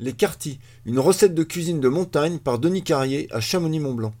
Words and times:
Les 0.00 0.12
Cartis, 0.12 0.58
une 0.86 0.98
recette 0.98 1.36
de 1.36 1.44
cuisine 1.44 1.78
de 1.78 1.88
montagne 1.88 2.38
par 2.38 2.58
Denis 2.58 2.82
Carrier 2.82 3.28
à 3.30 3.38
Chamonix-Mont-Blanc. 3.38 4.12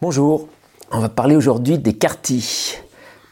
Bonjour, 0.00 0.48
on 0.90 1.00
va 1.00 1.10
parler 1.10 1.36
aujourd'hui 1.36 1.76
des 1.76 1.92
Cartis. 1.92 2.78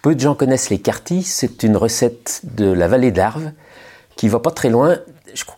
Peu 0.02 0.14
de 0.14 0.20
gens 0.20 0.34
connaissent 0.34 0.68
les 0.68 0.80
Cartis, 0.80 1.22
c'est 1.22 1.62
une 1.62 1.78
recette 1.78 2.42
de 2.44 2.70
la 2.70 2.88
vallée 2.88 3.10
d'Arve 3.10 3.52
qui 4.16 4.28
va 4.28 4.38
pas 4.38 4.50
très 4.50 4.68
loin. 4.68 4.98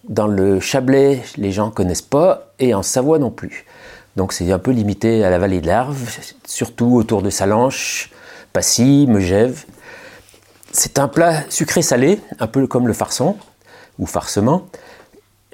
Dans 0.05 0.29
le 0.29 0.61
Chablais, 0.61 1.21
les 1.37 1.51
gens 1.51 1.73
connaissent 1.73 2.01
pas 2.01 2.55
et 2.61 2.75
en 2.75 2.85
Savoie 2.85 3.19
non 3.19 3.33
plus. 3.33 3.67
Donc 4.15 4.33
c'est 4.33 4.53
un 4.53 4.61
peu 4.61 4.71
limité 4.71 5.25
à 5.25 5.31
la 5.31 5.39
vallée 5.41 5.61
de 5.61 5.67
l'Arve, 5.67 5.99
surtout 6.47 6.95
autour 6.95 7.23
de 7.23 7.31
Salanches, 7.31 8.13
Passy, 8.53 9.07
Megève. 9.09 9.65
C'est 10.71 11.01
un 11.01 11.09
plat 11.09 11.43
sucré-salé, 11.51 12.21
un 12.39 12.47
peu 12.47 12.69
comme 12.69 12.87
le 12.87 12.95
farçon 12.95 13.37
ou 13.99 14.07
farcement, 14.07 14.69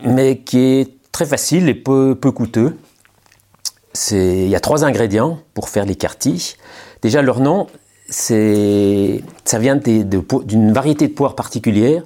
mais 0.02 0.38
qui 0.38 0.58
est 0.58 0.96
très 1.12 1.26
facile 1.26 1.68
et 1.68 1.74
peu, 1.74 2.16
peu 2.20 2.30
coûteux. 2.30 2.76
Il 4.10 4.48
y 4.48 4.54
a 4.54 4.60
trois 4.60 4.84
ingrédients 4.84 5.38
pour 5.54 5.68
faire 5.68 5.86
les 5.86 5.94
cartis. 5.94 6.56
Déjà, 7.00 7.22
leur 7.22 7.40
nom, 7.40 7.66
ça 8.08 9.58
vient 9.58 9.76
d'une 9.76 10.72
variété 10.72 11.08
de 11.08 11.14
poires 11.14 11.34
particulière 11.34 12.02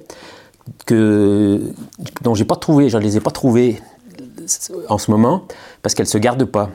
que, 0.85 1.73
dont 2.21 2.33
pas 2.35 2.55
trouvé, 2.55 2.89
je 2.89 2.97
ne 2.97 3.03
les 3.03 3.17
ai 3.17 3.19
pas 3.19 3.31
trouvées 3.31 3.81
en 4.87 4.97
ce 4.97 5.11
moment 5.11 5.45
parce 5.81 5.95
qu'elles 5.95 6.05
ne 6.05 6.11
se 6.11 6.17
gardent 6.17 6.45
pas. 6.45 6.69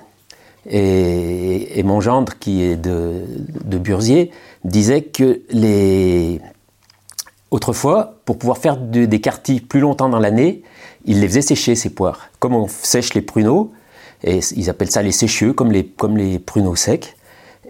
Et, 0.69 1.83
mon 1.84 2.01
gendre, 2.01 2.39
qui 2.39 2.62
est 2.62 2.77
de, 2.77 3.23
de 3.64 3.78
Burzier, 3.78 4.33
disait 4.64 5.03
que 5.03 5.41
les, 5.51 6.41
autrefois, 7.50 8.14
pour 8.24 8.38
pouvoir 8.38 8.59
faire 8.59 8.77
des 8.77 9.20
cartis 9.20 9.60
plus 9.60 9.80
longtemps 9.80 10.09
dans 10.09 10.18
l'année, 10.18 10.62
il 11.05 11.20
les 11.20 11.28
faisait 11.28 11.42
sécher, 11.42 11.74
ces 11.74 11.91
poires. 11.91 12.28
Comme 12.38 12.55
on 12.55 12.69
sèche 12.69 13.14
les 13.14 13.22
pruneaux, 13.22 13.72
et 14.24 14.41
ils 14.56 14.70
appellent 14.70 14.91
ça 14.91 15.02
les 15.02 15.12
sécheux, 15.12 15.52
comme 15.52 15.70
les, 15.70 15.86
comme 15.86 16.16
les 16.16 16.38
pruneaux 16.38 16.77
secs, 16.77 17.14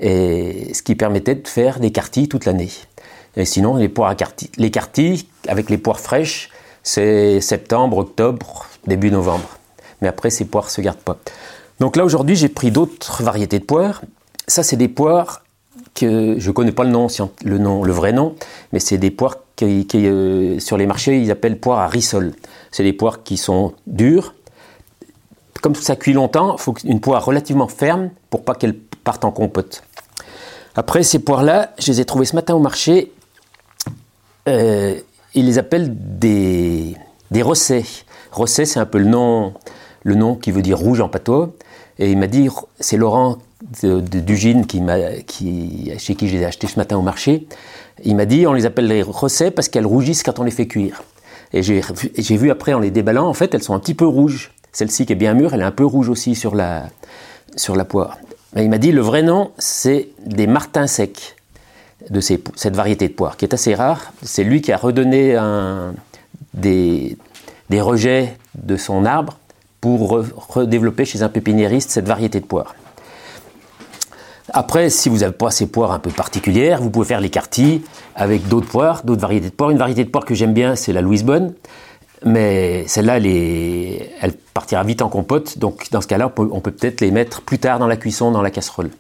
et 0.01 0.73
ce 0.75 0.83
qui 0.83 0.95
permettait 0.95 1.35
de 1.35 1.47
faire 1.47 1.81
des 1.81 1.91
cartis 1.91 2.29
toute 2.29 2.45
l'année. 2.45 2.71
Et 3.37 3.45
sinon, 3.45 3.77
les 3.77 3.89
poires 3.89 4.11
à 4.11 4.17
les 4.57 4.71
cartis 4.71 5.29
avec 5.49 5.69
les 5.69 5.79
poires 5.79 6.01
fraîches, 6.01 6.51
c'est 6.83 7.41
septembre, 7.41 7.99
octobre, 7.99 8.67
début 8.87 9.11
novembre. 9.11 9.59
Mais 10.01 10.09
après, 10.09 10.31
ces 10.31 10.45
poires 10.45 10.67
ne 10.67 10.71
se 10.71 10.81
gardent 10.81 10.99
pas. 10.99 11.19
Donc 11.81 11.97
là, 11.97 12.05
aujourd'hui, 12.05 12.37
j'ai 12.37 12.49
pris 12.49 12.71
d'autres 12.71 13.23
variétés 13.23 13.59
de 13.59 13.65
poires. 13.65 14.03
Ça, 14.47 14.63
c'est 14.63 14.77
des 14.77 14.89
poires 14.89 15.43
que 15.95 16.37
je 16.39 16.49
ne 16.49 16.53
connais 16.53 16.73
pas 16.73 16.85
le 16.85 16.91
nom, 16.91 17.09
le 17.45 17.59
nom, 17.59 17.83
le 17.83 17.93
vrai 17.93 18.13
nom, 18.13 18.35
mais 18.73 18.81
c'est 18.81 18.99
des 18.99 19.11
poires 19.11 19.39
qui, 19.57 19.87
euh, 19.95 20.59
sur 20.61 20.77
les 20.77 20.87
marchés, 20.87 21.19
ils 21.19 21.31
appellent 21.31 21.59
poires 21.59 21.81
à 21.81 21.89
rissol. 21.89 22.33
C'est 22.71 22.85
des 22.85 22.93
poires 22.93 23.23
qui 23.23 23.37
sont 23.37 23.73
dures. 23.87 24.35
Comme 25.63 25.75
ça 25.75 25.97
cuit 25.97 26.13
longtemps, 26.13 26.57
il 26.57 26.61
faut 26.61 26.75
une 26.85 27.01
poire 27.01 27.25
relativement 27.25 27.67
ferme 27.67 28.11
pour 28.31 28.45
pas 28.45 28.55
qu'elle 28.55 28.75
parte 28.77 29.25
en 29.25 29.33
compote. 29.33 29.83
Après, 30.75 31.03
ces 31.03 31.19
poires-là, 31.19 31.73
je 31.79 31.91
les 31.91 32.01
ai 32.03 32.05
trouvées 32.05 32.27
ce 32.27 32.37
matin 32.37 32.55
au 32.55 32.61
marché. 32.61 33.13
Euh, 34.47 35.01
ils 35.35 35.47
les 35.47 35.59
appellent 35.59 35.93
des, 36.19 36.95
des 37.31 37.43
rossets. 37.43 37.85
Rosset, 38.31 38.67
c'est 38.67 38.79
un 38.79 38.87
peu 38.87 38.99
le 38.99 39.07
nom, 39.07 39.55
le 40.03 40.15
nom 40.15 40.37
qui 40.37 40.51
veut 40.51 40.63
dire 40.63 40.79
rouge 40.79 41.01
en 41.01 41.09
patois. 41.09 41.51
Et 41.99 42.11
il 42.11 42.19
m'a 42.19 42.27
dit, 42.27 42.49
c'est 42.79 42.99
Laurent 42.99 43.39
d'Ugine 43.63 44.67
qui 44.67 44.83
chez 45.99 46.15
qui 46.15 46.29
j'ai 46.29 46.45
acheté 46.45 46.67
ce 46.67 46.79
matin 46.79 46.97
au 46.97 47.03
marché. 47.03 47.47
Il 48.05 48.17
m'a 48.17 48.27
dit, 48.27 48.47
on 48.47 48.53
les 48.53 48.67
appelle 48.67 48.87
les 48.87 49.03
rossets 49.03 49.51
parce 49.51 49.69
qu'elles 49.69 49.87
rougissent 49.87 50.23
quand 50.23 50.39
on 50.39 50.45
les 50.45 50.51
fait 50.51 50.67
cuire. 50.67 51.03
Et 51.53 51.63
j'ai 51.63 52.37
vu 52.37 52.51
après 52.51 52.75
en 52.75 52.81
les 52.81 52.91
déballant, 52.91 53.27
en 53.27 53.33
fait, 53.33 53.55
elles 53.55 53.63
sont 53.63 53.75
un 53.75 53.79
petit 53.79 53.95
peu 53.95 54.07
rouges. 54.07 54.53
Celle-ci 54.73 55.07
qui 55.07 55.15
est 55.15 55.17
bien 55.17 55.33
mûre, 55.33 55.55
elle 55.55 55.61
est 55.61 55.65
un 55.65 55.71
peu 55.71 55.87
rouge 55.87 56.11
aussi 56.11 56.35
sur 56.35 56.55
la, 56.55 56.89
sur 57.57 57.77
la 57.77 57.85
poire. 57.87 58.19
Mais 58.55 58.65
il 58.65 58.71
m'a 58.71 58.79
dit, 58.79 58.93
le 58.93 59.01
vrai 59.01 59.23
nom, 59.23 59.53
c'est 59.59 60.09
des 60.27 60.47
martins 60.47 60.87
secs 60.87 61.37
de 62.11 62.21
cette 62.21 62.77
variété 62.77 63.09
de 63.09 63.15
poire, 63.15 63.37
qui 63.37 63.47
est 63.47 63.55
assez 63.55 63.75
rare. 63.75 64.13
C'est 64.23 64.45
lui 64.45 64.61
qui 64.61 64.73
a 64.73 64.77
redonné 64.77 65.39
des, 66.53 67.17
des 67.71 67.81
rejets 67.81 68.37
de 68.55 68.77
son 68.77 69.07
arbre 69.07 69.39
pour 69.81 70.11
redévelopper 70.49 71.05
chez 71.05 71.23
un 71.23 71.29
pépiniériste 71.29 71.91
cette 71.91 72.07
variété 72.07 72.41
de 72.41 72.47
poire. 72.47 72.75
Après, 74.53 74.91
si 74.91 75.09
vous 75.09 75.19
n'avez 75.19 75.33
pas 75.33 75.51
ces 75.51 75.67
poires 75.67 75.93
un 75.93 75.99
peu 75.99 76.11
particulières, 76.11 76.81
vous 76.81 76.91
pouvez 76.91 77.07
faire 77.07 77.21
les 77.21 77.31
cartis 77.31 77.83
avec 78.15 78.47
d'autres 78.49 78.69
poires, 78.69 79.03
d'autres 79.05 79.21
variétés 79.21 79.51
de 79.51 79.55
poires. 79.55 79.71
Une 79.71 79.79
variété 79.79 80.05
de 80.05 80.11
poire 80.11 80.25
que 80.25 80.35
j'aime 80.35 80.53
bien, 80.53 80.77
c'est 80.77 80.93
la 80.93 81.01
Louise 81.01 81.25
Bonne. 81.25 81.55
Mais 82.25 82.87
celle-là, 82.87 83.19
elle, 83.19 84.33
partira 84.55 84.83
vite 84.85 85.03
en 85.03 85.09
compote. 85.09 85.59
Donc, 85.59 85.91
dans 85.91 86.01
ce 86.01 86.07
cas-là, 86.07 86.33
on 86.39 86.61
peut 86.61 86.71
peut-être 86.71 87.01
les 87.01 87.11
mettre 87.11 87.43
plus 87.43 87.59
tard 87.59 87.79
dans 87.79 87.87
la 87.87 87.97
cuisson, 87.97 88.31
dans 88.31 88.43
la 88.43 88.51
casserole. 88.51 88.91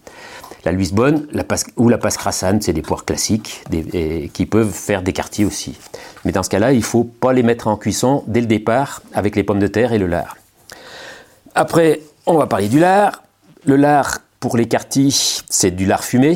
La 0.64 0.72
Louise 0.72 0.92
Bonne 0.92 1.28
la 1.32 1.44
ou 1.76 1.88
la 1.88 1.96
passe 1.96 2.16
crassane, 2.16 2.60
c'est 2.60 2.72
des 2.72 2.82
poires 2.82 3.04
classiques 3.04 3.64
qui 4.32 4.46
peuvent 4.46 4.72
faire 4.72 5.02
des 5.02 5.12
quartiers 5.12 5.44
aussi. 5.44 5.78
Mais 6.24 6.32
dans 6.32 6.42
ce 6.42 6.50
cas-là, 6.50 6.72
il 6.72 6.78
ne 6.78 6.84
faut 6.84 7.04
pas 7.04 7.32
les 7.32 7.44
mettre 7.44 7.68
en 7.68 7.76
cuisson 7.76 8.24
dès 8.26 8.40
le 8.40 8.46
départ 8.46 9.00
avec 9.14 9.36
les 9.36 9.44
pommes 9.44 9.60
de 9.60 9.68
terre 9.68 9.92
et 9.92 9.98
le 9.98 10.08
lard. 10.08 10.36
Après, 11.54 12.00
on 12.26 12.36
va 12.36 12.46
parler 12.46 12.68
du 12.68 12.80
lard. 12.80 13.22
Le 13.64 13.76
lard, 13.76 14.18
pour 14.40 14.56
les 14.56 14.66
quartiers, 14.66 15.10
c'est 15.10 15.70
du 15.70 15.86
lard 15.86 16.04
fumé. 16.04 16.34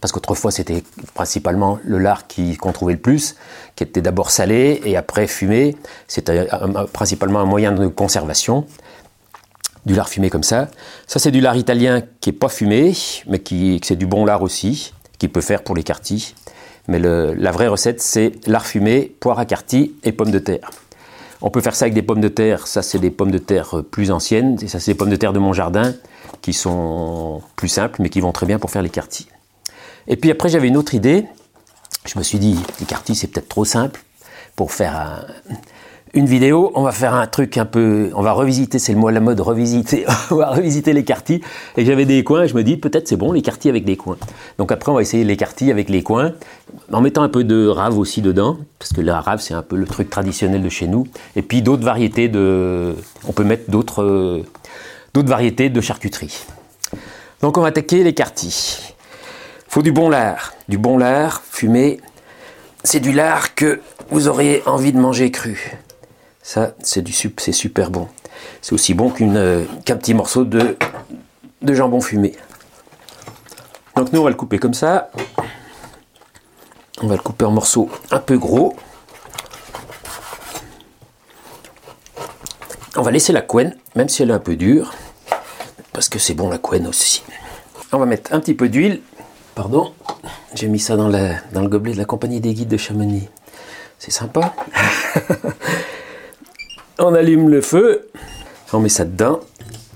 Parce 0.00 0.12
qu'autrefois, 0.12 0.52
c'était 0.52 0.84
principalement 1.14 1.80
le 1.84 1.98
lard 1.98 2.24
qu'on 2.60 2.72
trouvait 2.72 2.92
le 2.92 3.00
plus, 3.00 3.34
qui 3.74 3.82
était 3.82 4.00
d'abord 4.00 4.30
salé 4.30 4.80
et 4.84 4.96
après 4.96 5.26
fumé. 5.26 5.76
C'était 6.06 6.46
principalement 6.92 7.40
un 7.40 7.44
moyen 7.44 7.72
de 7.72 7.88
conservation 7.88 8.64
du 9.86 9.94
lard 9.94 10.08
fumé 10.08 10.30
comme 10.30 10.44
ça. 10.44 10.68
Ça, 11.08 11.18
c'est 11.18 11.32
du 11.32 11.40
lard 11.40 11.56
italien 11.56 12.02
qui 12.20 12.30
est 12.30 12.34
pas 12.34 12.48
fumé, 12.48 12.92
mais 13.26 13.40
qui, 13.40 13.80
c'est 13.82 13.96
du 13.96 14.06
bon 14.06 14.24
lard 14.24 14.42
aussi, 14.42 14.92
qui 15.18 15.26
peut 15.26 15.40
faire 15.40 15.64
pour 15.64 15.74
les 15.74 15.82
cartis. 15.82 16.34
Mais 16.86 17.00
la 17.00 17.50
vraie 17.50 17.68
recette, 17.68 18.00
c'est 18.00 18.32
lard 18.46 18.66
fumé, 18.66 19.16
poire 19.18 19.40
à 19.40 19.46
cartis 19.46 19.94
et 20.04 20.12
pommes 20.12 20.30
de 20.30 20.38
terre. 20.38 20.70
On 21.40 21.50
peut 21.50 21.60
faire 21.60 21.74
ça 21.74 21.84
avec 21.84 21.94
des 21.94 22.02
pommes 22.02 22.20
de 22.20 22.28
terre. 22.28 22.66
Ça, 22.68 22.82
c'est 22.82 22.98
des 22.98 23.10
pommes 23.10 23.30
de 23.30 23.38
terre 23.38 23.82
plus 23.90 24.10
anciennes. 24.10 24.58
Ça, 24.68 24.78
c'est 24.78 24.92
des 24.92 24.96
pommes 24.96 25.10
de 25.10 25.16
terre 25.16 25.32
de 25.32 25.38
mon 25.38 25.52
jardin 25.52 25.94
qui 26.42 26.52
sont 26.52 27.42
plus 27.56 27.68
simples, 27.68 28.00
mais 28.02 28.08
qui 28.08 28.20
vont 28.20 28.32
très 28.32 28.46
bien 28.46 28.58
pour 28.58 28.70
faire 28.70 28.82
les 28.82 28.90
cartis. 28.90 29.28
Et 30.06 30.16
puis 30.16 30.30
après, 30.30 30.48
j'avais 30.48 30.68
une 30.68 30.76
autre 30.76 30.94
idée. 30.94 31.26
Je 32.06 32.18
me 32.18 32.24
suis 32.24 32.38
dit, 32.38 32.58
les 32.80 32.86
cartis, 32.86 33.14
c'est 33.14 33.26
peut-être 33.28 33.48
trop 33.48 33.64
simple 33.64 34.00
pour 34.56 34.72
faire 34.72 34.96
un, 34.96 35.24
une 36.14 36.26
vidéo, 36.26 36.72
on 36.74 36.82
va 36.82 36.92
faire 36.92 37.14
un 37.14 37.26
truc 37.26 37.58
un 37.58 37.64
peu, 37.64 38.10
on 38.14 38.22
va 38.22 38.32
revisiter, 38.32 38.78
c'est 38.78 38.92
le 38.92 38.98
mot 38.98 39.08
à 39.08 39.12
la 39.12 39.20
mode, 39.20 39.40
revisiter, 39.40 40.06
on 40.30 40.36
va 40.36 40.50
revisiter 40.50 40.92
les 40.92 41.04
quartiers. 41.04 41.42
Et 41.76 41.84
j'avais 41.84 42.06
des 42.06 42.24
coins, 42.24 42.44
et 42.44 42.48
je 42.48 42.54
me 42.54 42.62
dis 42.62 42.76
peut-être 42.76 43.08
c'est 43.08 43.16
bon 43.16 43.32
les 43.32 43.42
quartiers 43.42 43.70
avec 43.70 43.84
des 43.84 43.96
coins. 43.96 44.16
Donc 44.58 44.72
après 44.72 44.90
on 44.90 44.94
va 44.94 45.02
essayer 45.02 45.24
les 45.24 45.36
quartiers 45.36 45.70
avec 45.70 45.88
les 45.88 46.02
coins, 46.02 46.32
en 46.92 47.00
mettant 47.00 47.22
un 47.22 47.28
peu 47.28 47.44
de 47.44 47.66
rave 47.66 47.98
aussi 47.98 48.22
dedans, 48.22 48.58
parce 48.78 48.92
que 48.92 49.00
la 49.00 49.20
rave 49.20 49.40
c'est 49.40 49.54
un 49.54 49.62
peu 49.62 49.76
le 49.76 49.86
truc 49.86 50.10
traditionnel 50.10 50.62
de 50.62 50.68
chez 50.68 50.86
nous. 50.86 51.06
Et 51.36 51.42
puis 51.42 51.62
d'autres 51.62 51.84
variétés 51.84 52.28
de, 52.28 52.94
on 53.26 53.32
peut 53.32 53.44
mettre 53.44 53.70
d'autres, 53.70 54.42
d'autres 55.18 55.30
variétés 55.30 55.68
de 55.68 55.80
charcuterie. 55.80 56.46
Donc 57.42 57.58
on 57.58 57.62
va 57.62 57.68
attaquer 57.68 58.04
les 58.04 58.14
quartiers. 58.14 58.52
Faut 59.66 59.82
du 59.82 59.90
bon 59.90 60.08
lard, 60.08 60.54
du 60.68 60.78
bon 60.78 60.96
lard 60.96 61.42
fumé. 61.50 62.00
C'est 62.84 63.00
du 63.00 63.10
lard 63.10 63.56
que 63.56 63.80
vous 64.10 64.28
auriez 64.28 64.62
envie 64.66 64.92
de 64.92 64.98
manger 65.00 65.32
cru. 65.32 65.76
Ça, 66.40 66.70
c'est 66.84 67.02
du 67.02 67.12
c'est 67.12 67.50
super 67.50 67.90
bon. 67.90 68.06
C'est 68.62 68.74
aussi 68.74 68.94
bon 68.94 69.12
euh, 69.20 69.64
qu'un 69.84 69.96
petit 69.96 70.14
morceau 70.14 70.44
de, 70.44 70.78
de 71.62 71.74
jambon 71.74 72.00
fumé. 72.00 72.36
Donc 73.96 74.12
nous, 74.12 74.20
on 74.20 74.24
va 74.24 74.30
le 74.30 74.36
couper 74.36 74.60
comme 74.60 74.74
ça. 74.74 75.10
On 77.02 77.08
va 77.08 77.16
le 77.16 77.22
couper 77.22 77.44
en 77.44 77.50
morceaux 77.50 77.90
un 78.12 78.20
peu 78.20 78.38
gros. 78.38 78.76
On 82.96 83.02
va 83.02 83.10
laisser 83.10 83.32
la 83.32 83.42
couenne, 83.42 83.76
même 83.96 84.08
si 84.08 84.22
elle 84.22 84.30
est 84.30 84.34
un 84.34 84.38
peu 84.38 84.54
dure, 84.54 84.92
parce 85.98 86.08
que 86.08 86.20
c'est 86.20 86.34
bon 86.34 86.48
la 86.48 86.58
couenne 86.58 86.86
aussi. 86.86 87.24
On 87.90 87.98
va 87.98 88.06
mettre 88.06 88.32
un 88.32 88.38
petit 88.38 88.54
peu 88.54 88.68
d'huile. 88.68 89.00
Pardon, 89.56 89.92
j'ai 90.54 90.68
mis 90.68 90.78
ça 90.78 90.96
dans, 90.96 91.08
le 91.08 91.66
gobelet 91.66 91.94
de 91.94 91.98
la 91.98 92.04
compagnie 92.04 92.38
des 92.38 92.54
guides 92.54 92.68
de 92.68 92.76
Chamonix. 92.76 93.28
C'est 93.98 94.12
sympa. 94.12 94.54
On 97.00 97.14
allume 97.14 97.48
le 97.48 97.60
feu, 97.60 98.10
on 98.72 98.78
met 98.78 98.88
ça 98.88 99.04
dedans. 99.04 99.40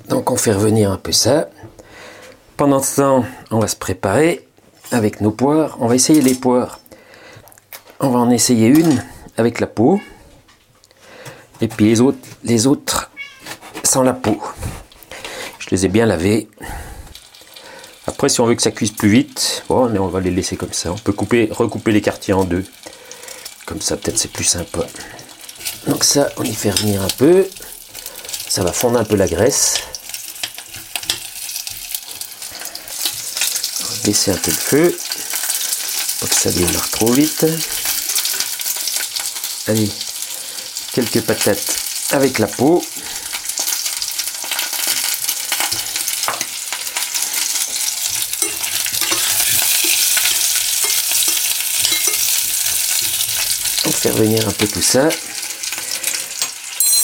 Donc 0.08 0.32
on 0.32 0.36
fait 0.36 0.52
revenir 0.52 0.90
un 0.90 0.96
peu 0.96 1.12
ça. 1.12 1.48
Pendant 2.56 2.82
ce 2.82 2.96
temps, 2.96 3.24
on 3.52 3.60
va 3.60 3.68
se 3.68 3.76
préparer 3.76 4.48
avec 4.90 5.20
nos 5.20 5.30
poires. 5.30 5.76
On 5.78 5.86
va 5.86 5.94
essayer 5.94 6.20
les 6.20 6.34
poires. 6.34 6.80
On 8.00 8.08
va 8.08 8.18
en 8.18 8.30
essayer 8.30 8.66
une 8.66 9.04
avec 9.36 9.60
la 9.60 9.68
peau. 9.68 10.00
Et 11.60 11.68
puis 11.68 11.94
les 12.42 12.66
autres 12.66 13.10
sans 13.84 14.02
la 14.02 14.14
peau. 14.14 14.40
Les 15.72 15.86
ai 15.86 15.88
bien 15.88 16.04
lavées. 16.04 16.48
Après, 18.06 18.28
si 18.28 18.42
on 18.42 18.46
veut 18.46 18.54
que 18.54 18.60
ça 18.60 18.72
cuise 18.72 18.90
plus 18.90 19.08
vite, 19.08 19.64
bon, 19.70 19.90
on 19.98 20.08
va 20.08 20.20
les 20.20 20.30
laisser 20.30 20.54
comme 20.54 20.74
ça. 20.74 20.92
On 20.92 20.98
peut 20.98 21.14
couper, 21.14 21.48
recouper 21.50 21.92
les 21.92 22.02
quartiers 22.02 22.34
en 22.34 22.44
deux. 22.44 22.66
Comme 23.64 23.80
ça, 23.80 23.96
peut-être 23.96 24.18
c'est 24.18 24.30
plus 24.30 24.44
sympa. 24.44 24.86
Donc 25.86 26.04
ça, 26.04 26.28
on 26.36 26.44
y 26.44 26.52
fait 26.52 26.72
revenir 26.72 27.00
un 27.00 27.08
peu. 27.16 27.48
ça 28.50 28.62
va 28.62 28.70
fondre 28.70 29.00
un 29.00 29.04
peu 29.04 29.16
la 29.16 29.26
graisse. 29.26 29.78
Baisser 34.04 34.32
un 34.32 34.36
peu 34.36 34.50
le 34.50 34.56
feu, 34.58 34.98
pour 36.20 36.28
ça 36.28 36.50
démarre 36.50 36.90
trop 36.90 37.10
vite. 37.12 37.46
Allez, 39.68 39.90
quelques 40.92 41.22
patates 41.22 41.76
avec 42.10 42.38
la 42.38 42.46
peau. 42.46 42.84
Faire 54.02 54.14
venir 54.14 54.48
un 54.48 54.50
peu 54.50 54.66
tout 54.66 54.82
ça. 54.82 55.08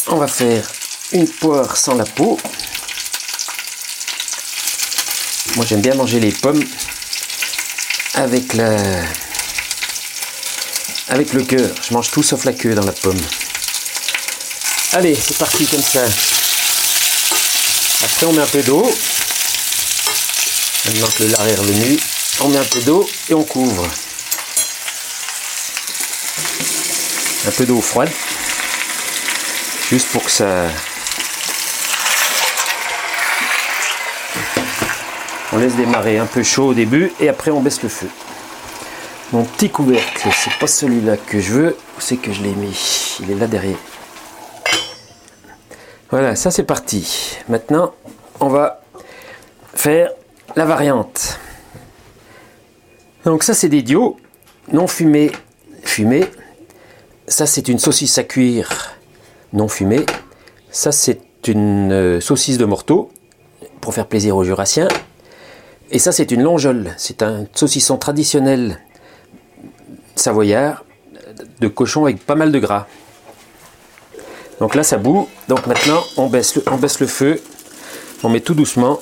On 0.08 0.16
va 0.16 0.26
faire 0.26 0.68
une 1.12 1.28
poire 1.28 1.76
sans 1.76 1.94
la 1.94 2.04
peau. 2.04 2.36
Moi 5.54 5.64
j'aime 5.64 5.80
bien 5.80 5.94
manger 5.94 6.18
les 6.18 6.32
pommes 6.32 6.64
avec 8.14 8.54
la 8.54 8.76
avec 11.06 11.34
le 11.34 11.44
cœur. 11.44 11.70
Je 11.88 11.94
mange 11.94 12.10
tout 12.10 12.24
sauf 12.24 12.44
la 12.44 12.52
queue 12.52 12.74
dans 12.74 12.84
la 12.84 12.90
pomme. 12.90 13.20
Allez, 14.94 15.14
c'est 15.14 15.38
parti 15.38 15.66
comme 15.66 15.84
ça. 15.84 16.02
Après 18.02 18.26
on 18.26 18.32
met 18.32 18.42
un 18.42 18.46
peu 18.46 18.62
d'eau. 18.64 18.92
Maintenant 20.84 21.08
que 21.16 21.22
le 21.22 21.28
lard 21.28 21.46
est 21.46 21.54
revenu, 21.54 21.96
on 22.40 22.48
met 22.48 22.58
un 22.58 22.64
peu 22.64 22.80
d'eau 22.80 23.08
et 23.28 23.34
on 23.34 23.44
couvre. 23.44 23.88
Un 27.48 27.50
peu 27.50 27.64
d'eau 27.64 27.80
froide. 27.80 28.10
Juste 29.88 30.08
pour 30.12 30.22
que 30.22 30.30
ça... 30.30 30.66
On 35.54 35.56
laisse 35.56 35.74
démarrer 35.74 36.18
un 36.18 36.26
peu 36.26 36.42
chaud 36.42 36.66
au 36.66 36.74
début 36.74 37.10
et 37.18 37.30
après 37.30 37.50
on 37.50 37.60
baisse 37.60 37.82
le 37.82 37.88
feu. 37.88 38.08
Mon 39.32 39.44
petit 39.44 39.70
couvercle, 39.70 40.28
c'est 40.36 40.58
pas 40.58 40.66
celui-là 40.66 41.16
que 41.16 41.40
je 41.40 41.52
veux, 41.52 41.76
c'est 41.98 42.18
que 42.18 42.34
je 42.34 42.42
l'ai 42.42 42.52
mis? 42.52 43.16
Il 43.20 43.30
est 43.30 43.34
là 43.34 43.46
derrière. 43.46 43.78
Voilà, 46.10 46.36
ça 46.36 46.50
c'est 46.50 46.64
parti. 46.64 47.38
Maintenant, 47.48 47.94
on 48.40 48.48
va 48.48 48.82
faire 49.74 50.10
la 50.54 50.66
variante. 50.66 51.40
Donc 53.24 53.42
ça 53.42 53.54
c'est 53.54 53.70
des 53.70 53.80
dios 53.80 54.18
non 54.70 54.86
fumés, 54.86 55.32
fumés. 55.82 56.28
Ça 57.28 57.46
c'est 57.46 57.68
une 57.68 57.78
saucisse 57.78 58.18
à 58.18 58.24
cuire 58.24 58.98
non 59.52 59.68
fumée. 59.68 60.04
Ça, 60.70 60.92
c'est 60.92 61.20
une 61.46 61.92
euh, 61.92 62.20
saucisse 62.20 62.58
de 62.58 62.64
morteau 62.64 63.10
pour 63.80 63.94
faire 63.94 64.06
plaisir 64.06 64.36
aux 64.36 64.44
jurassiens. 64.44 64.88
Et 65.90 65.98
ça, 65.98 66.12
c'est 66.12 66.30
une 66.30 66.42
longeole. 66.42 66.94
C'est 66.98 67.22
un 67.22 67.46
saucisson 67.54 67.96
traditionnel 67.96 68.80
savoyard 70.16 70.84
de 71.60 71.68
cochon 71.68 72.04
avec 72.04 72.24
pas 72.24 72.34
mal 72.34 72.52
de 72.52 72.58
gras. 72.58 72.86
Donc 74.60 74.74
là, 74.74 74.82
ça 74.82 74.98
bout. 74.98 75.28
Donc 75.48 75.66
maintenant, 75.66 76.02
on 76.16 76.28
baisse 76.28 76.56
le, 76.56 76.62
on 76.70 76.76
baisse 76.76 77.00
le 77.00 77.06
feu. 77.06 77.40
On 78.22 78.28
met 78.28 78.40
tout 78.40 78.54
doucement 78.54 79.00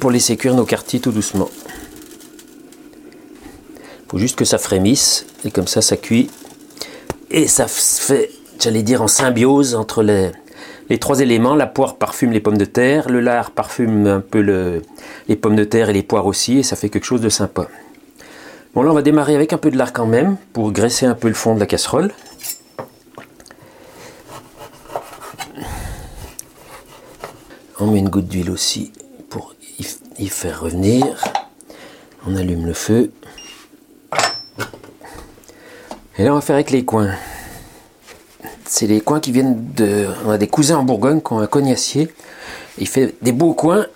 pour 0.00 0.10
laisser 0.10 0.36
cuire 0.36 0.54
nos 0.54 0.64
quartiers 0.64 1.00
tout 1.00 1.12
doucement. 1.12 1.48
Il 4.04 4.10
faut 4.10 4.18
juste 4.18 4.36
que 4.36 4.44
ça 4.44 4.58
frémisse. 4.58 5.26
Et 5.44 5.50
comme 5.50 5.68
ça, 5.68 5.80
ça 5.80 5.96
cuit. 5.96 6.28
Et 7.30 7.46
ça 7.48 7.66
fait 7.68 8.30
j'allais 8.60 8.82
dire, 8.82 9.02
en 9.02 9.08
symbiose 9.08 9.74
entre 9.74 10.02
les, 10.02 10.98
trois 10.98 11.20
éléments. 11.20 11.54
La 11.54 11.66
poire 11.66 11.96
parfume 11.96 12.32
les 12.32 12.40
pommes 12.40 12.58
de 12.58 12.64
terre, 12.64 13.08
le 13.08 13.20
lard 13.20 13.50
parfume 13.50 14.06
un 14.06 14.20
peu 14.20 14.40
le, 14.40 14.82
les 15.28 15.36
pommes 15.36 15.56
de 15.56 15.64
terre 15.64 15.90
et 15.90 15.92
les 15.92 16.02
poires 16.02 16.26
aussi, 16.26 16.58
et 16.58 16.62
ça 16.62 16.76
fait 16.76 16.88
quelque 16.88 17.04
chose 17.04 17.20
de 17.20 17.28
sympa. 17.28 17.68
Bon, 18.74 18.82
là, 18.82 18.90
on 18.90 18.94
va 18.94 19.02
démarrer 19.02 19.34
avec 19.34 19.52
un 19.52 19.58
peu 19.58 19.70
de 19.70 19.78
lard 19.78 19.92
quand 19.92 20.06
même, 20.06 20.36
pour 20.52 20.72
graisser 20.72 21.06
un 21.06 21.14
peu 21.14 21.28
le 21.28 21.34
fond 21.34 21.54
de 21.54 21.60
la 21.60 21.66
casserole. 21.66 22.12
On 27.78 27.88
met 27.88 27.98
une 27.98 28.08
goutte 28.08 28.28
d'huile 28.28 28.50
aussi 28.50 28.92
pour 29.28 29.54
y 30.18 30.28
faire 30.28 30.60
revenir. 30.60 31.22
On 32.26 32.34
allume 32.36 32.66
le 32.66 32.72
feu. 32.72 33.10
Et 36.18 36.24
là, 36.24 36.32
on 36.32 36.36
va 36.36 36.40
faire 36.40 36.54
avec 36.54 36.70
les 36.70 36.84
coins. 36.84 37.14
C'est 38.64 38.86
les 38.86 39.00
coins 39.00 39.20
qui 39.20 39.32
viennent 39.32 39.72
de. 39.74 40.08
On 40.24 40.30
a 40.30 40.38
des 40.38 40.48
cousins 40.48 40.78
en 40.78 40.82
Bourgogne 40.82 41.20
qui 41.20 41.32
ont 41.32 41.40
un 41.40 41.46
cognacier. 41.46 42.12
Il 42.78 42.88
fait 42.88 43.14
des 43.20 43.32
beaux 43.32 43.52
coins 43.52 43.86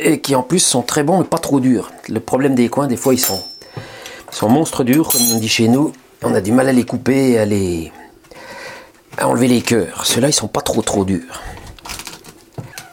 et 0.00 0.20
qui 0.20 0.34
en 0.34 0.42
plus 0.42 0.58
sont 0.58 0.82
très 0.82 1.04
bons 1.04 1.18
mais 1.18 1.24
pas 1.24 1.38
trop 1.38 1.60
durs. 1.60 1.92
Le 2.08 2.18
problème 2.18 2.54
des 2.54 2.68
coins, 2.68 2.88
des 2.88 2.96
fois, 2.96 3.14
ils 3.14 3.20
sont, 3.20 3.40
sont 4.30 4.48
monstres 4.48 4.82
durs, 4.82 5.08
comme 5.08 5.22
on 5.32 5.38
dit 5.38 5.48
chez 5.48 5.68
nous. 5.68 5.92
On 6.22 6.34
a 6.34 6.40
du 6.40 6.52
mal 6.52 6.68
à 6.68 6.72
les 6.72 6.84
couper 6.84 7.32
et 7.32 7.38
à 7.38 7.44
les. 7.44 7.92
à 9.16 9.28
enlever 9.28 9.48
les 9.48 9.62
cœurs. 9.62 10.04
Ceux-là, 10.06 10.28
ils 10.28 10.32
sont 10.32 10.48
pas 10.48 10.60
trop 10.60 10.82
trop 10.82 11.04
durs. 11.04 11.40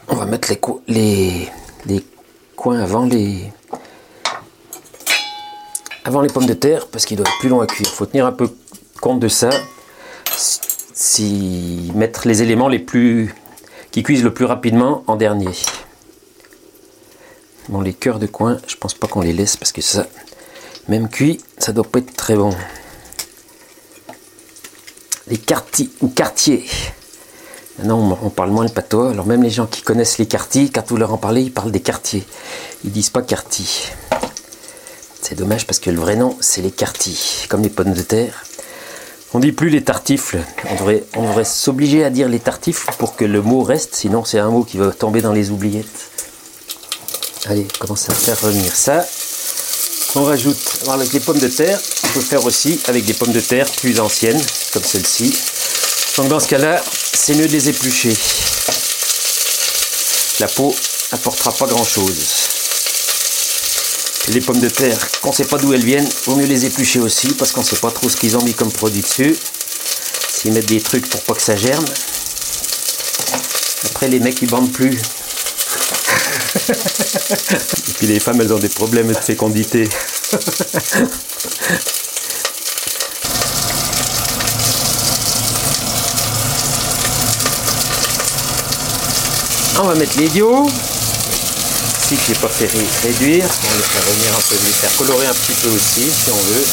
On 0.08 0.14
va 0.14 0.26
mettre 0.26 0.48
les, 0.48 0.60
les, 0.86 1.48
les 1.86 2.04
coins 2.54 2.80
avant 2.80 3.06
les. 3.06 3.52
Avant 6.04 6.20
les 6.20 6.28
pommes 6.28 6.46
de 6.46 6.54
terre 6.54 6.86
parce 6.88 7.04
qu'ils 7.04 7.16
doivent 7.16 7.28
être 7.28 7.38
plus 7.40 7.48
longs 7.48 7.60
à 7.60 7.66
cuire. 7.66 7.88
Il 7.90 7.94
faut 7.94 8.06
tenir 8.06 8.26
un 8.26 8.32
peu 8.32 8.48
compte 9.00 9.20
de 9.20 9.28
ça 9.28 9.50
si 10.94 11.90
mettre 11.94 12.28
les 12.28 12.42
éléments 12.42 12.68
les 12.68 12.78
plus 12.78 13.34
qui 13.90 14.02
cuisent 14.02 14.24
le 14.24 14.32
plus 14.32 14.44
rapidement 14.44 15.02
en 15.06 15.16
dernier. 15.16 15.52
Bon, 17.68 17.80
les 17.80 17.94
cœurs 17.94 18.18
de 18.18 18.26
coin, 18.26 18.58
je 18.66 18.76
pense 18.76 18.94
pas 18.94 19.06
qu'on 19.06 19.20
les 19.20 19.32
laisse 19.32 19.56
parce 19.56 19.72
que 19.72 19.80
ça, 19.80 20.06
même 20.88 21.08
cuit, 21.08 21.40
ça 21.58 21.72
doit 21.72 21.84
pas 21.84 22.00
être 22.00 22.14
très 22.14 22.36
bon. 22.36 22.54
Les 25.28 25.38
quartiers 25.38 25.90
ou 26.00 26.08
quartiers. 26.08 26.64
Maintenant, 27.78 28.18
on 28.22 28.30
parle 28.30 28.50
moins 28.50 28.64
le 28.64 28.70
patois. 28.70 29.10
Alors 29.10 29.26
même 29.26 29.42
les 29.42 29.50
gens 29.50 29.66
qui 29.66 29.82
connaissent 29.82 30.18
les 30.18 30.26
quartiers, 30.26 30.68
quand 30.68 30.86
vous 30.88 30.96
leur 30.96 31.14
en 31.14 31.18
parlez, 31.18 31.42
ils 31.42 31.52
parlent 31.52 31.70
des 31.70 31.80
quartiers. 31.80 32.24
Ils 32.84 32.90
disent 32.90 33.10
pas 33.10 33.22
quartier. 33.22 33.66
C'est 35.30 35.36
dommage 35.36 35.64
parce 35.64 35.78
que 35.78 35.90
le 35.90 36.00
vrai 36.00 36.16
nom, 36.16 36.36
c'est 36.40 36.60
les 36.60 36.72
quartiers, 36.72 37.14
comme 37.48 37.62
les 37.62 37.68
pommes 37.68 37.92
de 37.92 38.02
terre. 38.02 38.44
On 39.32 39.38
dit 39.38 39.52
plus 39.52 39.68
les 39.68 39.84
tartifles. 39.84 40.40
On 40.68 40.74
devrait, 40.74 41.04
on 41.14 41.22
devrait 41.22 41.44
s'obliger 41.44 42.02
à 42.02 42.10
dire 42.10 42.28
les 42.28 42.40
tartifles 42.40 42.90
pour 42.98 43.14
que 43.14 43.24
le 43.24 43.40
mot 43.40 43.62
reste, 43.62 43.94
sinon 43.94 44.24
c'est 44.24 44.40
un 44.40 44.50
mot 44.50 44.64
qui 44.64 44.76
va 44.76 44.90
tomber 44.90 45.22
dans 45.22 45.32
les 45.32 45.50
oubliettes. 45.50 46.10
Allez, 47.46 47.68
commence 47.78 48.10
à 48.10 48.12
faire 48.12 48.40
revenir 48.40 48.74
ça. 48.74 49.06
On 50.16 50.24
rajoute, 50.24 50.80
avec 50.88 51.12
les 51.12 51.20
pommes 51.20 51.38
de 51.38 51.46
terre, 51.46 51.78
on 52.06 52.08
peut 52.08 52.22
faire 52.22 52.44
aussi 52.44 52.80
avec 52.88 53.04
des 53.04 53.14
pommes 53.14 53.30
de 53.30 53.40
terre 53.40 53.70
plus 53.70 54.00
anciennes, 54.00 54.42
comme 54.72 54.82
celle-ci. 54.82 55.32
Donc 56.16 56.26
dans 56.26 56.40
ce 56.40 56.48
cas-là, 56.48 56.82
c'est 57.14 57.36
mieux 57.36 57.46
de 57.46 57.52
les 57.52 57.68
éplucher. 57.68 58.16
La 60.40 60.48
peau 60.48 60.74
apportera 61.12 61.52
pas 61.52 61.66
grand-chose 61.66 62.59
les 64.30 64.40
pommes 64.40 64.60
de 64.60 64.68
terre, 64.68 64.98
qu'on 65.20 65.30
ne 65.30 65.34
sait 65.34 65.44
pas 65.44 65.58
d'où 65.58 65.72
elles 65.72 65.84
viennent, 65.84 66.08
vaut 66.26 66.36
mieux 66.36 66.46
les 66.46 66.64
éplucher 66.64 67.00
aussi 67.00 67.28
parce 67.28 67.52
qu'on 67.52 67.62
ne 67.62 67.66
sait 67.66 67.76
pas 67.76 67.90
trop 67.90 68.08
ce 68.08 68.16
qu'ils 68.16 68.36
ont 68.36 68.42
mis 68.42 68.54
comme 68.54 68.70
produit 68.70 69.02
dessus. 69.02 69.36
S'ils 70.28 70.52
mettent 70.52 70.66
des 70.66 70.80
trucs 70.80 71.08
pour 71.08 71.20
pas 71.22 71.34
que 71.34 71.42
ça 71.42 71.56
germe. 71.56 71.84
Après 73.84 74.08
les 74.08 74.20
mecs 74.20 74.40
ils 74.42 74.48
bandent 74.48 74.72
plus. 74.72 74.98
Et 76.68 77.92
puis 77.98 78.06
les 78.06 78.20
femmes 78.20 78.40
elles 78.40 78.52
ont 78.52 78.58
des 78.58 78.68
problèmes 78.68 79.08
de 79.08 79.14
fécondité. 79.14 79.88
On 89.78 89.84
va 89.84 89.94
mettre 89.94 90.16
l'idiot 92.10 92.16
que 92.16 92.34
j'ai 92.34 92.40
pas 92.40 92.48
fait 92.48 92.66
réduire. 93.06 93.44
On 93.44 93.76
les 93.76 93.82
faire 93.82 94.06
revenir 94.06 94.32
un 94.32 94.42
peu, 94.48 94.56
faire 94.56 94.96
colorer 94.96 95.26
un 95.26 95.32
petit 95.32 95.52
peu 95.52 95.68
aussi 95.68 96.10
si 96.10 96.30
on 96.30 96.36
veut. 96.36 96.66